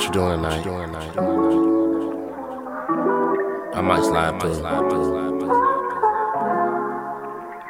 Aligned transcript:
What 0.00 0.06
you 0.06 0.12
doing 0.14 0.40
tonight? 0.40 0.64
I 3.74 3.80
might 3.82 4.02
slide 4.02 4.40
through. 4.40 4.62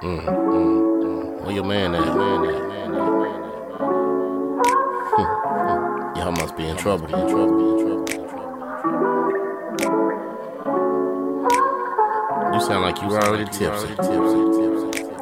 Mm, 0.00 0.24
mm, 0.24 0.24
mm. 1.04 1.40
Where 1.42 1.52
your 1.52 1.64
man 1.64 1.94
at? 1.94 2.00
Man 2.16 2.44
at? 2.46 2.88
Y'all 6.16 6.32
must 6.32 6.56
be 6.56 6.66
in 6.66 6.78
trouble. 6.78 7.04
In 7.04 7.28
trouble. 7.28 7.60
In 7.60 7.84
trouble. 7.84 8.06
In 8.06 8.16
trouble. 8.16 8.38
You 12.54 12.60
sound 12.62 12.84
like 12.84 13.02
you 13.02 13.08
already 13.10 13.44
tipsy. 13.44 13.94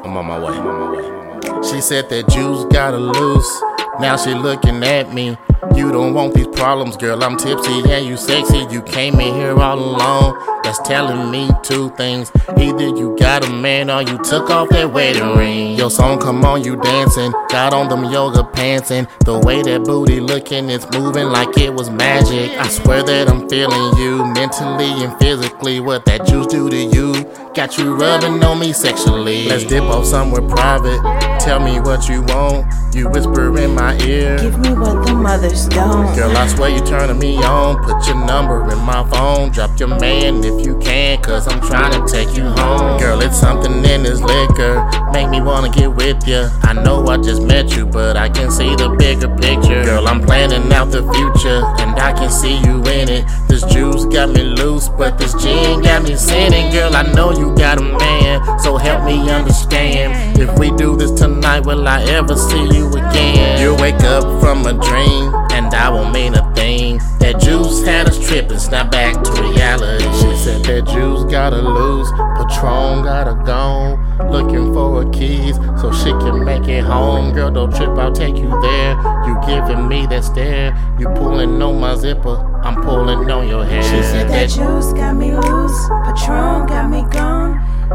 I'm 0.04 0.16
on 0.16 0.24
my 0.26 0.38
way. 0.38 0.56
I'm 0.56 0.66
on 0.68 0.78
my 0.78 0.90
way. 0.92 1.68
She 1.68 1.80
said 1.80 2.08
that 2.10 2.28
juice 2.28 2.64
gotta 2.66 2.98
lose. 2.98 3.71
Now 4.02 4.16
she 4.16 4.34
looking 4.34 4.82
at 4.82 5.14
me. 5.14 5.38
You 5.76 5.92
don't 5.92 6.12
want 6.12 6.34
these 6.34 6.48
problems, 6.48 6.96
girl. 6.96 7.22
I'm 7.22 7.36
tipsy 7.36 7.88
and 7.88 8.04
you 8.04 8.16
sexy. 8.16 8.66
You 8.68 8.82
came 8.82 9.20
in 9.20 9.32
here 9.32 9.56
all 9.56 9.78
alone. 9.78 10.62
That's 10.64 10.80
telling 10.80 11.30
me 11.30 11.48
two 11.62 11.88
things. 11.90 12.32
Either 12.58 12.88
you 12.88 13.16
got 13.16 13.46
a 13.46 13.50
man 13.52 13.90
or 13.90 14.02
you 14.02 14.18
took 14.24 14.50
off 14.50 14.70
that 14.70 14.92
wedding 14.92 15.36
ring. 15.36 15.76
Your 15.76 15.88
song 15.88 16.18
come 16.18 16.44
on, 16.44 16.64
you 16.64 16.74
dancing. 16.74 17.30
Got 17.48 17.72
on 17.74 17.88
them 17.88 18.04
yoga 18.10 18.42
pants 18.42 18.90
and 18.90 19.06
the 19.24 19.38
way 19.38 19.62
that 19.62 19.84
booty 19.84 20.18
looking, 20.18 20.68
it's 20.68 20.90
moving 20.90 21.28
like 21.28 21.56
it 21.56 21.72
was 21.72 21.88
magic. 21.88 22.58
I 22.58 22.66
swear 22.66 23.04
that 23.04 23.28
I'm 23.28 23.48
feeling 23.48 23.96
you 23.98 24.24
mentally 24.32 25.04
and 25.04 25.16
physically. 25.20 25.78
What 25.78 26.04
that 26.06 26.26
juice 26.26 26.48
do 26.48 26.68
to 26.68 26.76
you? 26.76 27.12
Got 27.54 27.78
you 27.78 27.94
rubbing 27.94 28.42
on 28.42 28.58
me 28.58 28.72
sexually. 28.72 29.46
Let's 29.46 29.64
dip 29.64 29.84
off 29.84 30.06
somewhere 30.06 30.42
private. 30.42 31.00
Tell 31.38 31.60
me 31.60 31.78
what 31.78 32.08
you 32.08 32.22
want. 32.22 32.66
You 32.94 33.08
whisper 33.08 33.58
in 33.58 33.74
my 33.74 33.96
ear. 34.00 34.36
Give 34.38 34.58
me 34.58 34.68
what 34.74 35.06
the 35.06 35.14
mothers 35.14 35.66
don't. 35.68 36.14
Girl, 36.14 36.36
I 36.36 36.46
swear 36.46 36.68
you 36.68 36.84
turning 36.84 37.18
me 37.18 37.38
on. 37.38 37.82
Put 37.82 38.06
your 38.06 38.22
number 38.26 38.70
in 38.70 38.78
my 38.80 39.02
phone. 39.08 39.50
Drop 39.50 39.80
your 39.80 39.88
man 39.88 40.44
if 40.44 40.66
you 40.66 40.78
can, 40.78 41.22
cause 41.22 41.48
I'm 41.48 41.60
trying 41.62 41.92
to 41.92 42.12
take 42.12 42.36
you 42.36 42.44
home. 42.44 43.00
Girl, 43.00 43.22
it's 43.22 43.38
something 43.38 43.72
in 43.72 44.02
this 44.02 44.20
liquor. 44.20 44.86
Make 45.10 45.30
me 45.30 45.40
wanna 45.40 45.70
get 45.70 45.90
with 45.90 46.28
ya. 46.28 46.50
I 46.64 46.74
know 46.74 47.06
I 47.06 47.16
just 47.16 47.42
met 47.42 47.74
you, 47.74 47.86
but 47.86 48.18
I 48.18 48.28
can 48.28 48.50
see 48.50 48.76
the 48.76 48.90
bigger 48.98 49.28
picture. 49.36 49.82
Girl, 49.84 50.06
I'm 50.06 50.20
planning 50.20 50.70
out 50.72 50.90
the 50.90 51.02
future, 51.14 51.64
and 51.80 51.98
I 51.98 52.12
can 52.12 52.30
see 52.30 52.58
you 52.58 52.76
in 52.92 53.08
it. 53.08 53.24
This 53.48 53.64
juice 53.72 54.04
got 54.04 54.28
me 54.28 54.42
loose, 54.42 54.90
but 54.90 55.16
this 55.16 55.32
gin 55.42 55.80
got 55.80 56.02
me 56.02 56.14
sinning. 56.14 56.70
Girl, 56.70 56.94
I 56.94 57.10
know 57.14 57.32
you 57.32 57.54
got 57.56 57.78
a 57.78 57.82
man, 57.82 58.11
so 58.58 58.76
help 58.76 59.04
me 59.04 59.30
understand. 59.30 60.38
If 60.38 60.58
we 60.58 60.70
do 60.72 60.96
this 60.96 61.12
tonight, 61.12 61.60
will 61.60 61.86
I 61.86 62.02
ever 62.04 62.36
see 62.36 62.64
you 62.76 62.88
again? 62.88 63.60
You 63.60 63.74
wake 63.76 64.02
up 64.02 64.40
from 64.40 64.66
a 64.66 64.72
dream, 64.72 65.34
and 65.52 65.72
I 65.74 65.88
won't 65.90 66.12
mean 66.12 66.34
a 66.34 66.54
thing. 66.54 66.98
That 67.20 67.40
juice 67.40 67.84
had 67.84 68.08
us 68.08 68.18
tripping, 68.26 68.58
snap 68.58 68.90
back 68.90 69.22
to 69.22 69.30
reality. 69.42 70.04
She 70.04 70.36
said 70.36 70.64
that 70.64 70.86
juice 70.86 71.24
gotta 71.30 71.62
lose, 71.62 72.10
Patron 72.10 73.04
gotta 73.04 73.34
go. 73.44 73.98
Looking 74.28 74.72
for 74.72 75.02
her 75.02 75.10
keys 75.10 75.56
so 75.80 75.92
she 75.92 76.10
can 76.10 76.44
make 76.44 76.66
it 76.68 76.84
home. 76.84 77.32
Girl, 77.32 77.50
don't 77.50 77.74
trip, 77.74 77.90
I'll 77.90 78.12
take 78.12 78.36
you 78.36 78.50
there. 78.60 78.92
You 79.26 79.40
giving 79.46 79.88
me 79.88 80.06
that 80.06 80.24
stare, 80.24 80.76
you 80.98 81.08
pulling 81.10 81.62
on 81.62 81.80
my 81.80 81.94
zipper, 81.94 82.36
I'm 82.64 82.82
pulling 82.82 83.30
on 83.30 83.46
your 83.48 83.64
hair. 83.64 83.82
She 83.82 84.02
said 84.02 84.28
that 84.28 84.50
juice 84.50 84.92
got 84.92 85.14
me 85.14 85.32
loose, 85.32 85.88
Patron 86.04 86.66
got 86.66 86.90
me 86.90 87.02
gone. 87.12 87.31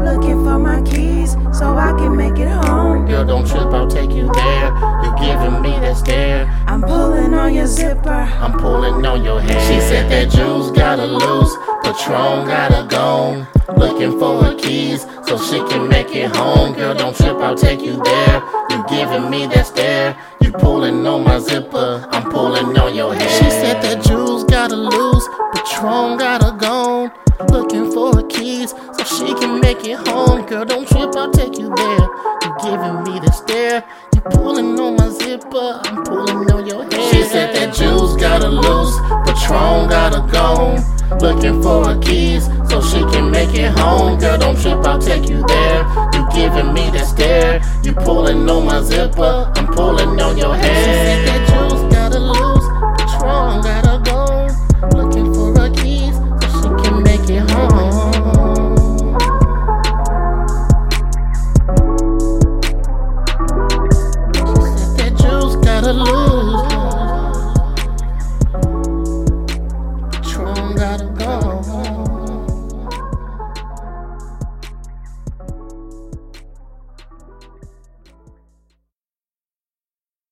Looking 0.02 0.44
for 0.44 0.58
my 0.58 0.80
keys 0.82 1.32
so 1.52 1.76
I 1.76 1.92
can 1.98 2.16
make 2.16 2.38
it 2.38 2.48
home. 2.48 3.06
Girl, 3.06 3.24
don't 3.24 3.46
trip, 3.46 3.66
I'll 3.66 3.88
take 3.88 4.10
you 4.10 4.32
there. 4.32 4.66
You 5.02 5.10
giving 5.20 5.60
me 5.60 5.70
that 5.80 5.96
stare. 5.96 6.46
I'm 6.66 6.82
pulling 6.82 7.34
on 7.34 7.54
your 7.54 7.66
zipper. 7.66 8.10
I'm 8.10 8.58
pulling 8.58 9.04
on 9.04 9.24
your 9.24 9.40
hair. 9.40 9.60
She 9.60 9.80
said 9.80 10.10
that 10.10 10.30
juice 10.30 10.70
gotta 10.70 11.04
lose, 11.04 11.52
Patron 11.82 12.46
gotta 12.46 12.86
go. 12.88 13.46
Looking 13.76 14.18
for 14.18 14.42
her 14.44 14.54
keys 14.56 15.06
so 15.26 15.36
she 15.36 15.58
can 15.68 15.88
make 15.88 16.14
it 16.14 16.34
home. 16.34 16.74
Girl, 16.74 16.94
don't 16.94 17.16
trip, 17.16 17.36
I'll 17.36 17.56
take 17.56 17.80
you 17.80 18.02
there. 18.02 18.42
You 18.70 18.84
giving 18.88 19.28
me 19.28 19.46
that 19.46 19.66
stare. 19.66 20.16
You 20.40 20.52
pulling 20.52 21.06
on 21.06 21.24
my 21.24 21.38
zipper. 21.38 22.06
I'm 22.10 22.30
pulling 22.30 22.78
on 22.78 22.94
your 22.94 23.14
hair. 23.14 23.28
She 23.28 23.50
said 23.50 23.82
that 23.82 24.04
juice 24.04 24.44
gotta 24.44 24.76
lose, 24.76 25.28
Patron 25.54 26.18
gotta 26.18 26.56
go. 26.56 27.10
Looking 27.50 27.92
for 27.92 28.14
her 28.16 28.26
keys 28.26 28.70
so 28.70 29.04
she 29.04 29.32
can 29.34 29.57
make 29.68 29.84
it 29.84 30.08
home. 30.08 30.46
Girl, 30.46 30.64
don't 30.64 30.88
trip, 30.88 31.14
I'll 31.14 31.30
take 31.30 31.58
you 31.58 31.68
there. 31.74 32.04
You're 32.42 32.58
giving 32.64 32.96
me 33.04 33.20
the 33.20 33.30
stare. 33.30 33.84
You're 34.14 34.30
pulling 34.32 34.80
on 34.80 34.96
my 34.96 35.10
zipper. 35.10 35.80
I'm 35.84 36.04
pulling 36.04 36.50
on 36.50 36.66
your 36.66 36.84
hair. 36.84 37.12
She 37.12 37.22
said 37.22 37.54
that 37.54 37.74
juice 37.74 38.16
gotta 38.16 38.48
lose, 38.48 38.94
Patron 39.26 39.90
gotta 39.90 40.22
go. 40.32 40.78
Looking 41.20 41.62
for 41.62 41.86
her 41.86 41.98
keys 42.00 42.46
so 42.70 42.80
she 42.80 43.00
can 43.12 43.30
make 43.30 43.54
it 43.54 43.70
home. 43.78 44.18
Girl, 44.18 44.38
don't 44.38 44.58
trip, 44.58 44.78
I'll 44.86 44.98
take 44.98 45.28
you 45.28 45.44
there. 45.46 45.80
You're 46.14 46.30
giving 46.38 46.72
me 46.72 46.90
the 46.90 47.04
stare. 47.04 47.60
You're 47.82 48.00
pulling 48.06 48.48
on 48.48 48.64
my 48.64 48.80
zipper. 48.80 49.52
I'm 49.54 49.66
pulling. 49.66 50.17